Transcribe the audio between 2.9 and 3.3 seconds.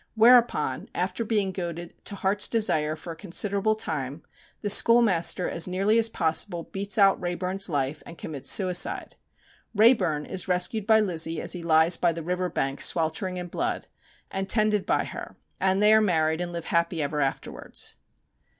for a